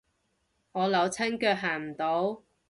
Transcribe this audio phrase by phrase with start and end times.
[0.71, 2.41] 我扭親腳行唔到